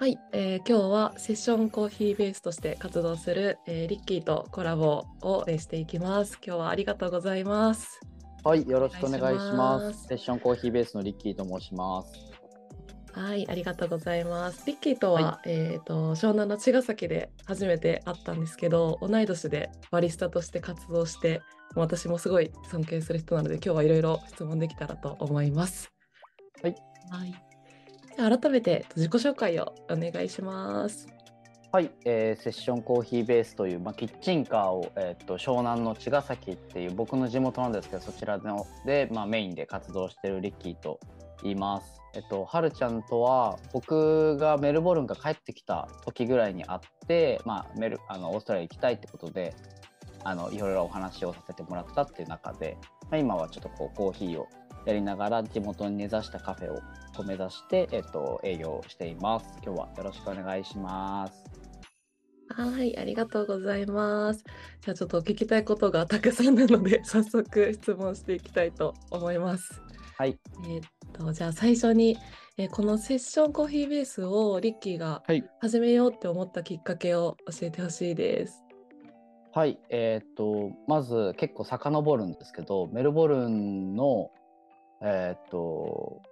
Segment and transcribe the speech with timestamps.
[0.00, 6.38] はい、えー今日はセッションコーヒーベースとして活動する、えーリッキーとコラボを、えーしていきます。
[6.42, 8.00] 今日はありがとうございます。
[8.42, 9.78] はい、よろしくお願いしま。
[9.78, 12.14] ますすセッションコーヒーベースのリッキーと申します。
[13.12, 14.62] はい、ありがとうございます。
[14.66, 21.42] リッキーとは、はえっ、と湘南の茅ヶ崎で初めて会ったんですけど、同い年でバリスタとして活動して、
[21.74, 25.92] 私もすごい尊敬する人なので、今日はいろいろ質問できたらと思います。
[26.62, 26.74] はい。
[27.10, 27.49] はい。
[28.16, 31.08] 改めて自己紹介をお願いします。
[31.72, 40.98] はい、えーセッションコーヒーベースという、まあ、キッチンカーを、えー、と湘南の茅ヶ崎っていう僕の地元なんですけどそちらので、まあ、メインで活動してるリッキーと
[41.44, 42.00] 言います。
[42.12, 49.54] えっと、はるちゃんとは僕がメルボルンから帰ってきた時ぐらいに会って、まあ、メルあのオーストラリア行きたいってことで
[50.24, 54.48] あのいろいろお話をさせてもらったっていう中で、まあ、今はちょっとこうコーヒーを
[54.86, 56.80] やりながら地元に根ざしたカフェを
[57.22, 59.46] 目指して、えっと、営業しています。
[59.64, 61.44] 今日はよろしくお願いします。
[62.48, 64.44] はい、ありがとうございます。
[64.80, 69.80] じゃあちょっとお聞きたいことがたくさんなので、 早速質問していきたいと思います。
[70.18, 70.38] はい。
[70.64, 72.16] えーっと、じゃあ最初に、
[72.56, 75.48] えーこのセッションコーヒーベースをリッキーがはい。
[75.60, 78.64] 始めようって思ったきっかけを教えてほしいです。
[79.52, 79.78] はい。
[79.88, 84.30] えーっと、まず結構遡るんですけど、メルボルンの、
[85.02, 86.22] えーっと、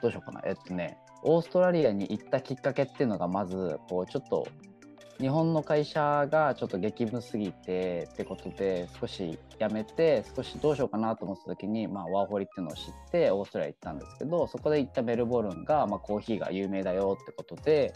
[0.00, 0.42] どうしようかな。
[0.44, 4.46] えっとね、オーストラリアに行ったきっかけっていうのが、まず、こう、ちょっと、
[5.22, 17.92] 日本の会社がちょっと激務すぎてってことで少し辞めて少しどうしようかなと思った時に、まあ、ワーホリっていうのを知ってオーストラリア行ったんですけどそこで行ったメルボルンが、まあ、コーヒーが有名だよってことで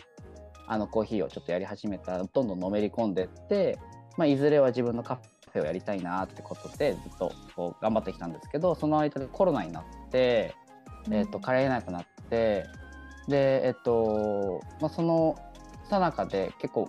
[0.69, 3.77] あのコーヒーをちょっとやり始めたらどんどんのめり込んでって、
[4.17, 10.55] まあ、いずれは自分のカフェをやりたいなってことでずっとこう頑張ってきたんですけどその間でコロナになって、
[11.11, 12.67] えっと帰れなくなって
[13.29, 15.37] でえっと、まあ、その
[15.89, 16.89] さなかで結構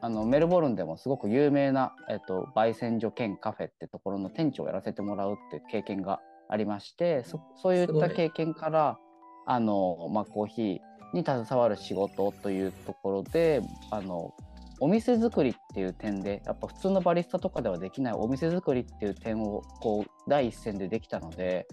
[0.00, 8.98] あのメルボルンでもすごく有名な、えっと、焙煎所兼カフェってところの店長をやらせてもらうっていう経験がありましてそそういった経験から
[9.46, 14.34] あの、まあ、コーヒーに携わる仕事というところであの
[14.80, 21.66] お店作りっていう点でやっぱ普通のバリスタとかではできないお店作りっていう点をこう第一線でできたので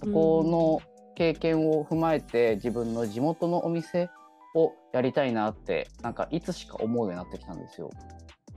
[0.00, 0.80] そこの
[1.14, 4.10] 経験を踏まえて自分の地元のお店
[4.54, 7.90] をやりたいなってなんかいつしか思うようになってきたんですよ。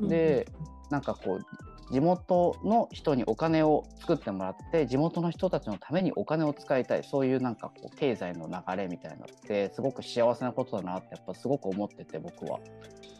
[0.01, 0.47] で
[0.89, 12.59] なんかこう地元の人にお金を作ってもらって地元の人たちのためにお金を使いたいそういうなんかこう経済の流れみたいなのってすごく幸せなことだなってやっぱすごく思ってて僕は。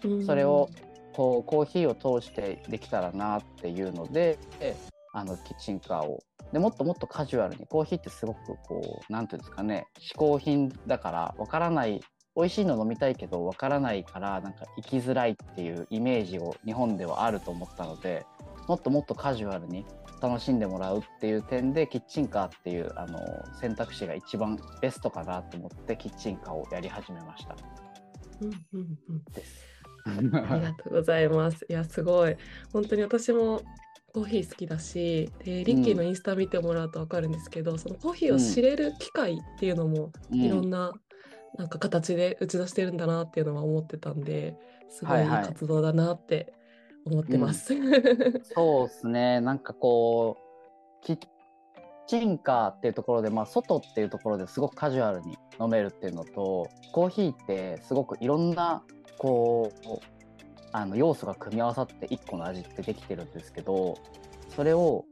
[0.04, 0.70] うんそれを
[1.14, 4.38] こうコーヒーを通してできたらなっていうので
[5.14, 6.24] あのキッチンカーを
[6.54, 12.02] でもっともっとカジュアルにコーヒーってすごくこうなんていうんですかね嗜好品だからわからない
[12.36, 18.26] 美味しいの飲みたいけどわからないからなんか生きづらいっていうイメージを日本ではあると思ったので
[18.68, 19.86] もっともっとカジュアルに
[20.22, 23.20] 楽しんでもらうっていう点でキッチンカーっていうあの
[23.59, 27.56] 選択肢が一番ベストかなと思ってキッチンカーをやり始めました。
[28.42, 29.69] うんうんうんです。
[30.06, 31.66] ありがとうございます。
[31.70, 32.36] いや、すごい。
[32.72, 33.62] 本当に私も
[34.14, 40.94] コーヒー好きだし、でリッキーのインスタ見てもらうと分かるんですけど、そのコーヒーを知れる機会っていうのも、うんいろんな
[41.58, 44.56] なんか形で打ち出してるんだなっていうのは思ってたんで、
[44.90, 46.54] すごい活動だなって
[47.06, 47.74] 思ってます。
[48.56, 49.42] そうですね。
[49.42, 50.38] なんかこ
[51.02, 51.20] う、キッ
[52.08, 58.84] チンカーっていうところで、まあ、外っていうところですごくカジュアルに飲めるっていうのと、コーヒーってすごくいろんな、
[59.19, 59.88] こう、
[60.72, 63.96] あの要素が組み合わさって一個の味ってできてるんですけど、
[64.56, 65.06] それを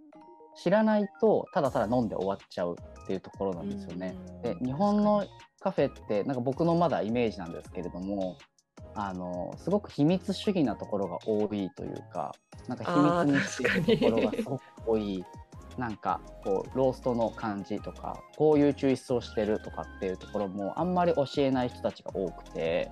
[0.56, 4.16] 知らないと、ただただ飲んで終わっちゃうっていうところなんですよね。
[4.41, 5.25] で日本の
[5.59, 8.38] カフェってなんか僕のまだイメージなんですけれども
[8.96, 12.34] あのすごく秘密主義なところが多いというか
[12.67, 15.23] なんか秘密にしてるところがすごく多い。
[15.78, 22.90] なんかこうローストの感じとかこういう抽出をしてるとかっていうところもあんまり教えない人たちが多くて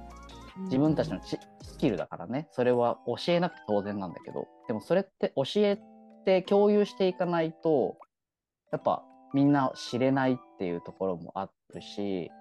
[0.63, 2.48] 自分たちのちスキルだからね。
[2.52, 4.48] それは教えなくて当然なんだけど。
[4.68, 5.80] でもそれって教え
[6.25, 7.98] て共有していかないと
[8.72, 9.04] やっぱ
[9.34, 12.31] みんな知れないっていうところもあるし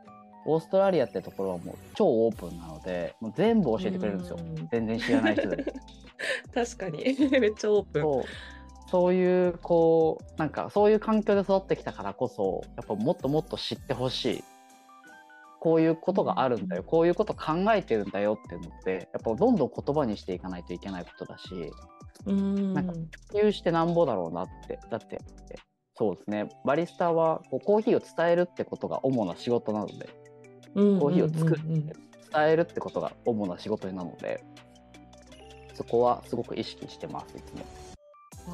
[0.47, 4.37] オーストラリアってところはもう超オープンなのでもう全部教えてくれるんですよ。
[4.39, 4.69] うん。
[4.71, 5.57] 全然知らない人で。
[5.57, 5.63] も
[6.55, 6.99] 確かに。
[7.41, 8.03] めっちゃオープン。
[8.03, 8.25] そう。
[8.91, 14.45] そういうこうなんかそういう環境で育ってきたからこそやっぱもっともっと知ってほしい
[15.65, 21.73] こういうことがあるんだよ、こういうこと考えてるんだよっていうのってやっぱどんどん言葉にしていかないといけないことだし
[22.27, 22.75] うん。
[22.75, 22.93] なんか
[23.33, 25.19] 共有してなんぼだろうなってだって
[25.95, 26.51] そうですね。
[26.67, 30.07] バリスタはこうコーヒーを伝えるってことが主な仕事なので
[30.75, 31.95] コーヒーを作る、伝
[32.51, 34.45] えるってことが主な仕事なので
[35.73, 37.94] そこはすごく意識してますいつも。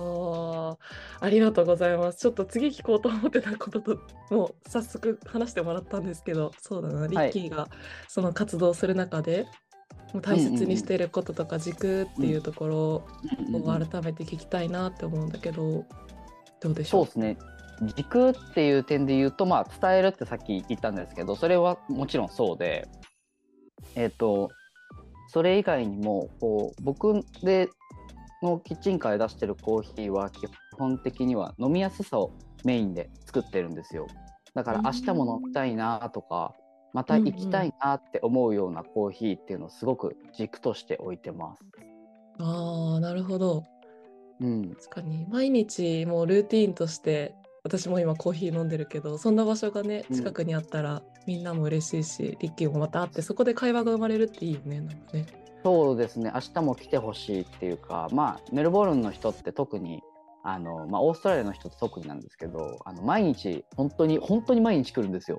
[0.00, 0.76] あ
[1.20, 2.18] ありがとうございます。
[2.18, 3.98] ちょっと次聞こうと思ってたことと
[4.30, 7.68] もう早速話してもらったんですけどそうだなリッキーが
[8.08, 9.46] その活動する中で、
[10.12, 13.04] もう大切にしていることとか軸っていうところを
[13.64, 15.84] 改めて聞きたいなって思うんだけど、
[16.60, 17.38] どうでしょうそうですね
[17.96, 22.86] 軸っていう点で言うと、まあ、伝えるってさっき言ったんですけどそれはもちろんそうで
[23.94, 24.50] えっ、ー、と
[25.28, 27.70] それ以外にもこう僕で
[28.42, 30.48] のキッチンカーで出してるコーヒーは基
[30.78, 32.32] 本的には飲みやすさを
[32.64, 34.06] メインで作ってるんですよ
[34.54, 36.54] だから明日も飲みたいなとか
[36.92, 41.62] また行きたいなって思うようなコーヒーっていうのをすごく軸として置いてます。
[42.40, 43.64] ああなるほど。
[44.40, 55.26] うん、確かに毎日もうルーティーンとして私も今コーヒー飲んでるけどそんな場所がね近くにあったら、うん、みんなも嬉しいしリッキーもまた会ってそこで会話が生まれるっていいよねなんかね。
[55.62, 56.30] そうですね。
[56.34, 60.02] 明日も来てほしいっていうかまあメルボルンの人って特に
[60.42, 65.38] あのまあ、オーストラリアの人って特になんですけどあの毎日本当に本当に毎日来るんですよ。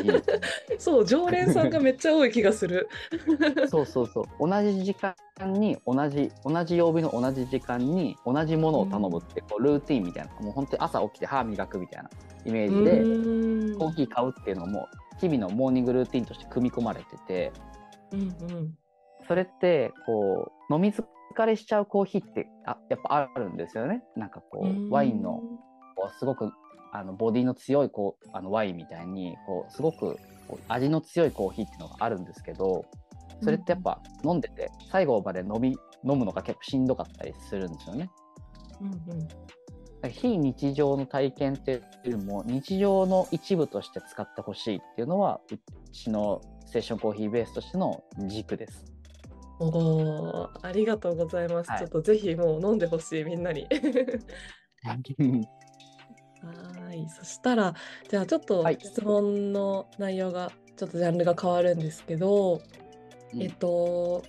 [0.78, 2.86] そう常連さんがめっちゃ多い気がする。
[3.68, 4.48] そうそうそう。
[4.48, 5.14] 同じ時間
[5.54, 10.30] に同じ同じ曜日の同じ時間に同じものを頼むって、こうルーティンみたいな。
[10.42, 12.10] もう本当に朝起きて歯磨くみたいな
[12.44, 14.86] イメージでコーヒー買うっていうのも
[15.18, 17.52] 日々のモーニングルーティンとして組み込まれてて、
[18.12, 18.78] うんうん、
[19.28, 25.40] それってこう飲み疲れしちゃうコーヒーってあやっぱあるんですよねなんかこうワインの
[25.96, 26.52] こうすごく
[26.92, 30.16] あのボディの強いこうあのワインみたいにこうすごく
[30.68, 32.84] 味の強いコーヒーっていうのがあるんですけど
[33.42, 38.10] それってやっぱ飲んでて最後まで飲み飲むのが結構しんどかったりするんですよね。
[38.80, 39.28] うんうん
[40.08, 41.74] 非日常の体験ってい
[42.08, 45.58] うよりも日常の一部として使ってほしいっていうのはう
[45.90, 48.95] ちのステーションコーヒーベースとしての軸です。
[49.58, 51.70] おありがとうございます。
[51.70, 53.66] はい、ちょっとぜひもう飲んでほしいみんなに。
[54.82, 54.94] は
[56.94, 57.74] い、 そしたら
[58.08, 62.60] じゃあちょっと質問の内容がちょっとジャンルが変わるんですけど、
[63.38, 64.22] えっと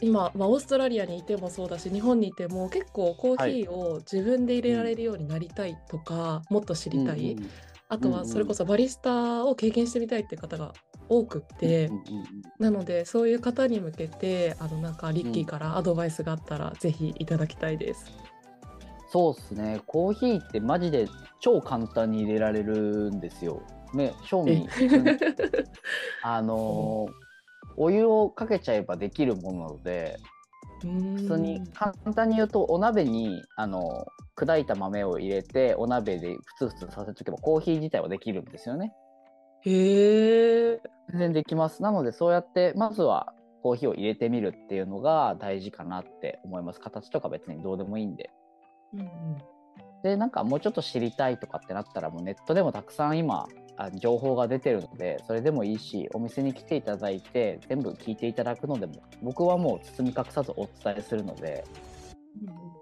[0.00, 7.50] 今、まあ、オーストラリアにいてもそうだし日本にいても結構コーヒーを自分で入れられるようになりたいとか、もっと知りたい、うんうん、
[7.88, 10.72] あとはそれこそバリスタを経験してみたいっていう方が
[11.12, 11.90] 多くって、
[12.58, 18.10] なのでそういう方に向けてあのなんかリッキーからアドバイスがあったら、ぜひいただきたいです。
[19.10, 21.06] そうですねコーヒーってマジで
[21.38, 23.62] 超簡単に入れられるんですよ。
[23.92, 24.66] ね、正味
[26.22, 27.08] あの
[27.76, 30.18] お湯をかけちゃえばできるものなので
[30.80, 38.94] 普通に簡単に言うとお鍋にあの砕いた豆を入れてお鍋でふつふつさせとけばコーヒー自体はできるんですよね。
[39.64, 40.80] へえ。
[41.10, 41.82] 全然できます。
[41.82, 43.32] なのでそうやってまずは
[43.62, 46.80] コーヒーを入れてみるっていうのが大事かなって思います。
[46.80, 48.30] 形とか別にどうでもいいんで。
[48.94, 49.08] うんうん、
[50.02, 61.64] でなんかもうちょっと知りたいとかってなったらもうネットでもたくさん今あ情報が出てるのでそれでもいいしお店に来ていただいて全部聞いていただくのでも僕はもう包み隠さずお伝えするので、
[62.46, 62.81] うん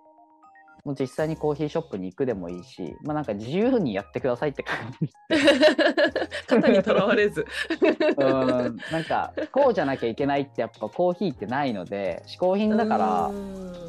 [0.84, 5.10] もう実際にコーヒーショップに行くでもいいし、まあ、なんか自由にやってくださいって感じ。
[6.48, 7.46] 型にとらわれず
[8.18, 13.30] うんなんかこうじゃなきゃいけないってやっぱコーヒーってないので嗜好品だから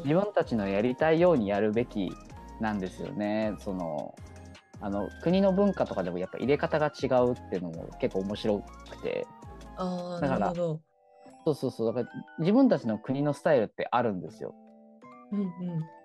[0.04, 2.12] 自分たちのやりたいようにやるべき
[2.60, 3.54] なんですよね。
[3.58, 4.14] その
[4.80, 8.58] あの国の文化とかでもやっぱ入れ方が違うっていうのも結構面白
[8.90, 9.26] くて
[9.76, 10.80] あだからそ
[11.46, 14.54] うそうそうだから自分たちの国のスタイルってあるんですよ。
[15.30, 16.01] うんうん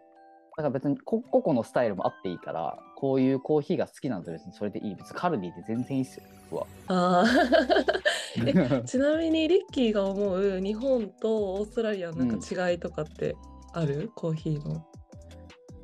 [0.57, 4.95] だから別に個々のスタイルもあっていいからこういうコーヒーが好きなんだ別にそれでいい。
[4.95, 7.23] 別にカルディって全然いいっすよあ
[8.85, 13.35] ちなみにリッキーが思う日本とオーストラリアのなんか違いとかって
[13.73, 14.83] ある、うん、コーヒーの。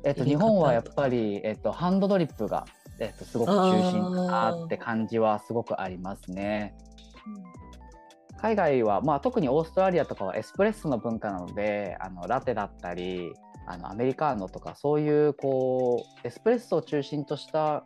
[0.02, 2.64] えっと日本はやっぱり、えっと、ハンドドリップが、
[2.98, 6.76] えっと、すごく中心かなって感じはすごくありますね。
[8.38, 13.32] 海外は、まあ、特にオーストラリアとかはエスプレッソの文化なのであのラテだったり
[13.66, 17.82] あのアメリカーノとかそういうこうエスプレッソを中心とした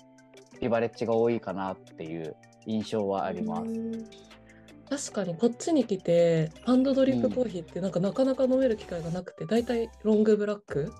[0.61, 2.35] ビバレッジが多いかなっていう
[2.67, 3.71] 印象はあります。
[4.89, 10.93] 確かにこっちに来てハンドドリップコーヒーってなんかなかなか飲める機会がなくて、うん、大体ロングブラック、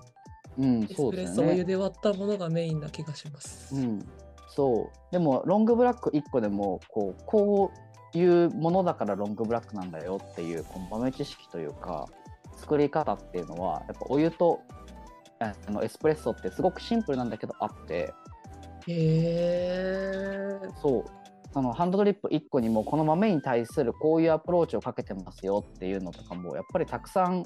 [0.59, 3.75] うん、エスプレッソお湯で割ったものがメインな気がします。
[3.75, 4.05] うん、
[4.47, 7.71] そうでもロングブラック1個でもこうこ
[8.13, 12.07] ういうものだからロングブラックなんだよっていうこの豆知識というか
[12.59, 14.61] 作り方っていうのはやっぱお湯と
[15.39, 18.13] あのエスプレッソってすごくシンプルなんだけどあって。
[18.87, 21.05] へえそう。
[21.51, 27.43] そのハンドドリップ1個にもこの豆に対するこういうアプローチをかけてますよっていうのとかもやっぱりたくさん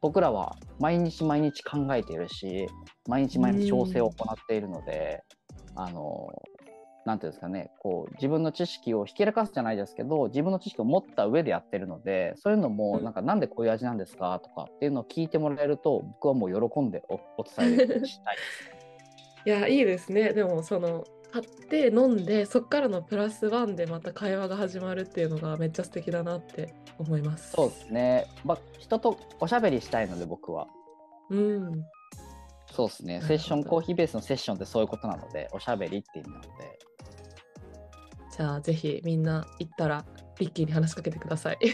[0.00, 2.66] 僕らは毎日毎日考えているし
[3.08, 5.22] 毎日毎日調整を行っているので、
[5.76, 6.28] あの
[7.04, 18.20] なんていうんですかねこう自分の知識をひけらかすじゃないですけど自分の知識を持った上でやってるのでそういうのもなんかなんでこういう味なんですかとかっていうのを聞いてもらえると僕はもう喜んでおお伝えしたいです。
[19.46, 27.50] いやいいですねでもその買って飲んでそっからのプラスワンでまた会話が始まるっていうのがめっちゃ素敵だなって思います。
[27.50, 30.68] そうですね、まあ、人とおしゃべりしたいので僕は。
[31.30, 31.84] うん、
[32.70, 36.78] そうですねセッションコーヒーベースのセッションってそういうことなのでおしゃべりっていう意味なので。
[38.36, 40.04] じゃあぜひみんな行ったら
[40.40, 41.58] リッキーに話しかけてください。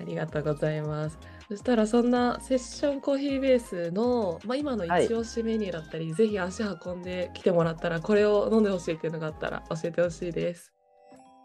[0.00, 1.18] ありがとうございます。
[1.48, 10.74] そしたらそんなセッションコーヒーベースの、まあ、今の一押しメニューだったり、はい、ぜひ足運んできてもらったらこれを飲んでほしいっていうのがあったら教えてほしいです。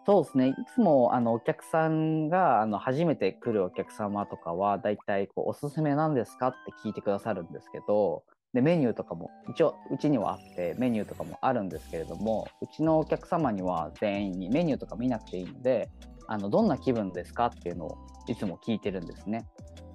[0.06, 8.24] そうですねいつもあのお客さんがあの初めて来るお客様とかはだいたいこうおすすめなんですかって聞いてくださるんですけど
[8.54, 15.90] でメニューとかも一応うちにはあってメニューとかもあるんですけれどもうちのお客様には全員にメニューとか見なくていいので
[16.28, 19.46] あのどんな気分ですかっていうのをいつも聞いてるんですね。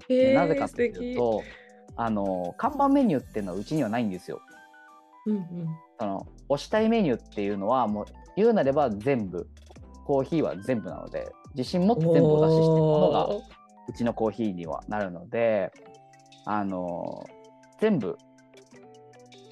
[0.08, 1.42] でなぜかというと
[1.96, 4.40] あの看板メニューっていうのはうちにはないんですよ。
[5.26, 9.48] うんうん、その推したいメニューっていうのはもう言うなれば全部
[10.06, 13.26] コーヒーは全部なので自信持って全部お出ししてるものが
[13.88, 15.70] うちのコーヒーにはなるので
[16.46, 17.26] あの
[17.80, 18.16] 全部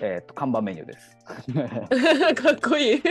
[0.00, 1.16] えーと、看板メニューです。
[2.42, 3.02] かっこいい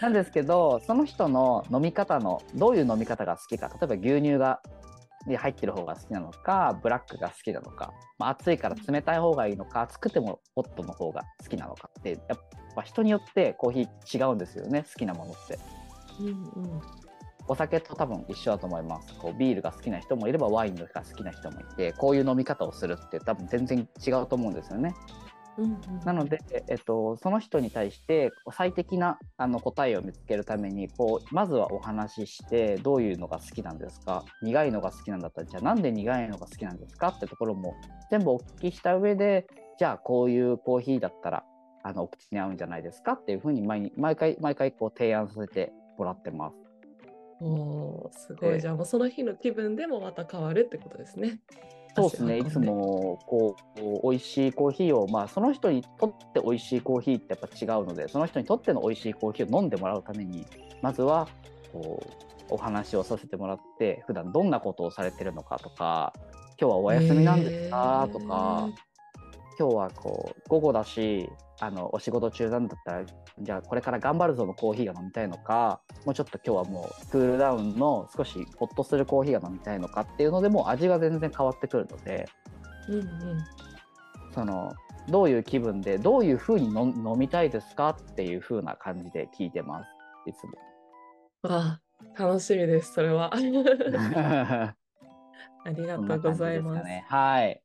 [0.00, 4.60] なんですけどその人の飲み方のどういう飲み方が好きか例えば牛乳が
[5.26, 12.38] に入ってる方が好きなのかブラックが好きなのか、まあ、暑いから冷たい方がいいのか暑くてもホットの方が好きなのかってやっ
[12.76, 15.58] ぱ人によってコーヒー違うんですよね好きなものって。
[16.20, 17.03] うんうん
[17.46, 19.14] お酒と多分一緒だと思います。
[19.18, 24.94] こうビールが好きな人もいればワインが好きな人もいて、こういう飲み方をするって多分全然違うと思うんですよね。
[25.56, 34.24] うんうん、なので、えっと、その人に対して最適なあの答えを見つけるためにこうまずはお話ししてどういうのが好きなんですか？
[34.42, 37.08] 苦いのが好きなんだったらじゃあなんで苦いのが好きなんですか？
[37.08, 37.74] ってところも
[38.10, 39.46] 全部お聞きした上で
[39.78, 41.44] じゃあこういうコーヒーだったら
[41.84, 43.12] あのお口に合うんじゃないですか？
[43.12, 46.63] っていうふうに毎毎回毎回こう提案させてもらってます。
[47.40, 51.40] おすごい、じゃあもうその日の気分でもまた変わるってことですね。
[51.96, 52.38] そうですね。
[52.38, 60.44] いつもこう美味しいコーヒーを、まあ、その人にとって美味しいコーヒーってやっぱ違うのでその人にとっての美味しいコーヒーを飲んでもらうために
[60.82, 61.28] まずは
[61.72, 62.02] こ
[62.50, 66.12] うお話をさせてもらって普段どんなことをされてるのかとか
[66.60, 68.08] 今日はお休みなんですか？
[68.12, 68.68] とか
[69.58, 73.04] 今日はこう午後だしあのお仕事中なんだったら
[73.40, 82.28] じゃあこれから頑張るぞのコーヒーが飲みたいのかもうちょっと今日はもうクールダウンの少しホッとするコーヒーが飲みたいのかっていうのでも味が全然変わってくるので、
[82.88, 83.04] うんうん、
[84.32, 84.72] その
[85.08, 89.86] どういう気分でどういうふうに飲みたいですかっていうふうな感じで聞いてます
[90.26, 90.52] いつも。
[91.42, 91.80] わあ
[92.16, 93.32] 楽しみですそれは。
[95.64, 96.82] ありがとうございます。
[96.82, 97.63] すね、はい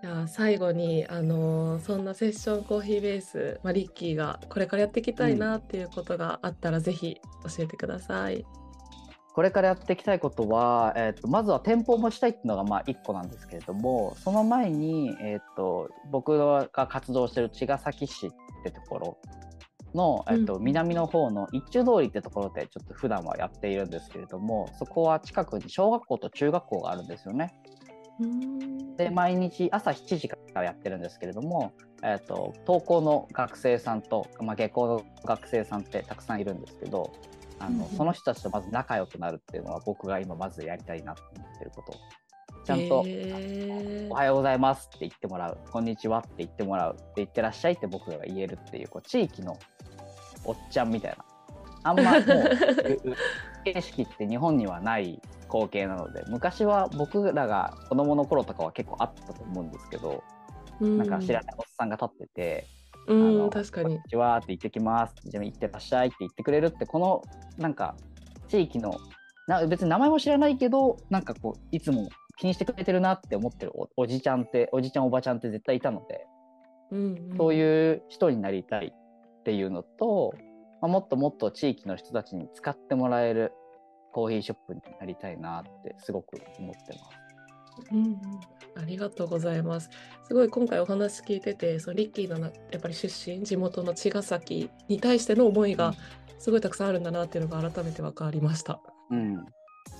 [0.00, 7.20] じゃあ最後に、あのーそんなセッションコーヒーベース、まあ、リッキーがこれからやっていきたいなっていうことがあったら、ぜひ
[7.56, 8.44] 教えてください。
[9.38, 18.30] これからやっていきたいことは、えーと、まずは店舗を持ちたいっていうのがまあ1個なんですけれどもその前に、えーと、僕が活動してる茅ヶ崎市っ
[18.64, 19.18] てところ
[19.94, 27.54] の、えーと、うん、南の方の一中通りってところでちょっと普段はやっているんですけれどもそこは近くに小学校と中学校があるんですよね。
[28.96, 31.72] で毎日朝7時からやってるんですけれども、
[32.02, 37.12] えーと、登校の学生さんと、まあ、下校の学生さんってたくさんいるんですけど
[37.60, 41.94] あの、うん、その人たちとまず仲良くなるっていうのは僕が今まずやりたいなと思ってること
[42.64, 43.02] ちゃんと、
[44.10, 49.56] おはようございます」って言ってもらう「こんにちは」って言ってもらう「って言ってらっしゃい」って僕が言えるっていうこう地域の
[50.44, 51.24] おっちゃんみたいな。
[51.84, 52.24] あんまもう
[53.64, 60.22] 形式って日本にはない光景なので昔は僕らが子供の頃とかは結構あったと思うんですけど、
[60.80, 62.66] うん、なんか知らないおっさんが立ってて
[63.08, 63.86] 「うん、確かに。
[63.86, 67.22] こんにちは」って言ってきます「じゃあ行ってらっしゃい」って言ってくれるってこの
[67.56, 67.96] なんか
[68.48, 68.94] 地域の
[69.46, 76.26] な別に名前も知らないけどなんかこういつも気にしてくれてるなって思ってるおじちゃんっておじちゃんおばちゃんって絶対いたので、
[76.92, 80.34] うんうん、そういう人になりたいっていうのと、
[80.80, 83.52] まあ、もっともっと地域の人たちに使ってもらえる
[84.18, 87.88] コーヒーショップになりたいなってすごく思ってます。
[87.92, 88.20] うん、
[88.74, 89.90] ありがとうございます。
[90.24, 95.94] すごい今回お話聞いてて、そのリッキーのやっぱり出身、地元の茅ヶ崎に対しての思いが
[96.40, 98.80] すごいたくさんあるんだなっていうのが改めて分かりました。
[99.12, 99.46] うん、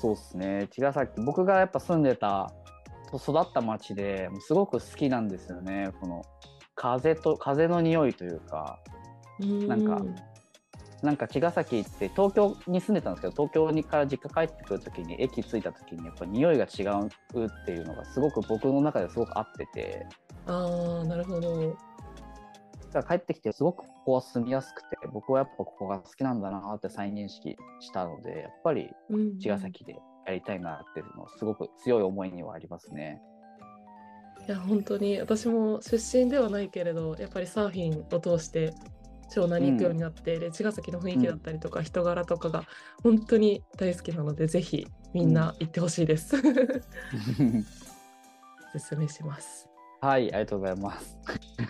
[0.00, 0.66] そうですね。
[0.72, 2.52] 茅ヶ崎、僕がやっぱ住んでた、
[3.14, 5.92] 育った町ですごく好きなんですよね。
[6.00, 6.24] この
[6.74, 8.80] 風と風の匂いというか、
[9.38, 10.02] なんか
[11.02, 17.10] なんか茅ヶ崎って東京に住んでたんですけど東京にから実家帰ってくる時に駅着いた時にやっぱ匂いが違うっ
[17.64, 20.06] ていうのがすごく僕の中ですごく合ってて。
[20.46, 21.76] ああなるほど。
[22.92, 28.90] だから帰ってきてすごくここは住みやすくて僕はやっぱここが好きなんだなって再認識したのでやっぱり
[29.40, 33.20] 茅ヶ崎でやりたいなっていうのはすごく強い思いにはありますね。
[34.46, 35.20] いや本当に。
[35.20, 38.72] 私も出身ではないけれどやっぱりサーフィンを通して
[39.30, 42.64] 湘南に行くようになって、うん、で茅ヶ崎の雰囲気だったりとか、人柄とかが
[43.02, 46.36] 本当に大好きなのでぜひみんな行ってほしいです。
[48.74, 49.68] おすすめします。
[50.00, 51.18] はい、ありがとうございます。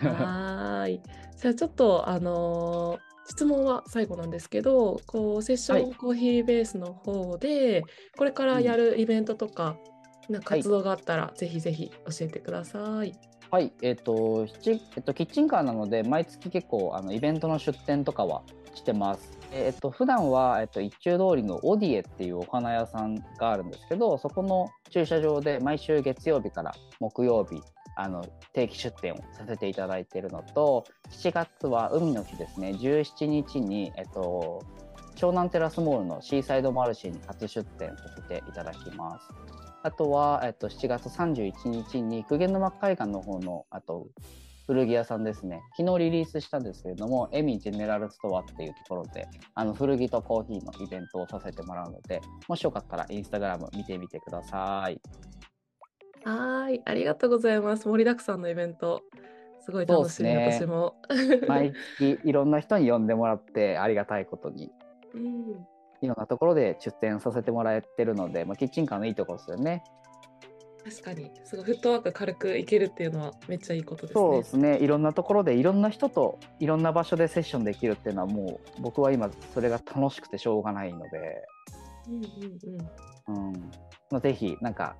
[0.05, 1.01] はい。
[1.37, 7.83] じゃあちょっとあのー、質問は最後なんですけど、こうセッションコーヒーベースの方で、はい、
[8.17, 9.77] これからやるイベントとか、
[10.27, 13.13] うん、な活動があったら、はい、ぜひぜひ教えてください。
[13.51, 14.47] はい、えっ、ー、と、
[14.95, 18.43] えっと、キッチンカーなので、毎月結構、あの、イベントの出店とかは
[18.75, 19.39] してます。
[19.51, 27.59] えっと、普段は、えっと、一中通りのオディエっていうお花屋さんがあるんですけど、そこの駐車場で毎週月曜日から木曜日、
[27.95, 34.63] あの定期出店をさせていただいているのと、7月は海の日ですね、17日に、えっと、
[35.15, 39.48] 湘南テラスモールのシーサイドマルシェに初出店させていただきます。
[39.81, 44.07] あとは、えっと、7月31日に久毛沼海岸の方の、あと、
[44.67, 45.61] 古着屋さんですね。
[45.77, 55.01] 昨日リリースしたんですけれども、エミジェネラルストアっていうところで、あの、古着とコーヒーのイベントをさせてもらうので、もしよかったらインスタグラム見てみてください。
[56.23, 57.87] はい、ありがとうございます。
[57.87, 59.01] 盛りだくさんのイベント。
[59.61, 60.95] すごい楽しみ、ね、私も。
[61.47, 64.71] 毎月いろんな人に呼んでもらってありがたいことに。
[65.15, 69.83] うんいろんなところで出店させてもらえてるので、まあ、キッチンカーのいいところですよね。
[70.83, 74.21] 確かにすごいフットワーク軽くいけるっていうのはめっちゃいいことですね。
[74.21, 81.45] そうですねいろんなところでいろんな人といろんな場所でセッションできるっていうのはもう僕は今それが楽しくてしょうがないので、
[82.07, 82.23] うんうん
[83.27, 83.71] うんうん
[84.09, 84.95] まあ、ぜひなんか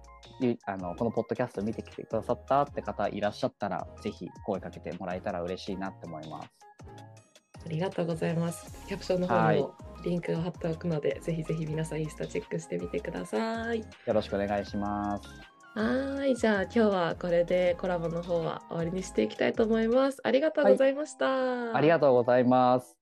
[0.66, 6.50] あのこのポッドキャスト見てきてくださったって方いらっしゃったらぜひ声かけてもらえたら嬉しいなって思います。
[7.66, 8.86] ありがとうございます。
[8.88, 13.80] キャプションの方にもリンクを貼っておくので、ぜひぜひ皆さんインスタチェックしてみてください。
[13.80, 15.30] よろしくお願いします。
[15.76, 20.20] はい、じゃあ今日はこれでコラボの方は終わりにしていきたいと思います。
[20.24, 21.28] ありがとうございました。
[21.28, 22.99] はい、ありがとうございます。